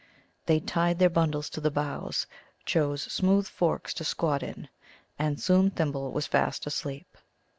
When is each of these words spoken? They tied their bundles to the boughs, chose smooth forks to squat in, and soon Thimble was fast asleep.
They 0.47 0.59
tied 0.59 0.97
their 0.97 1.11
bundles 1.11 1.47
to 1.51 1.61
the 1.61 1.69
boughs, 1.69 2.25
chose 2.65 3.03
smooth 3.03 3.47
forks 3.47 3.93
to 3.93 4.03
squat 4.03 4.41
in, 4.41 4.67
and 5.19 5.39
soon 5.39 5.69
Thimble 5.69 6.11
was 6.11 6.25
fast 6.25 6.65
asleep. 6.65 7.15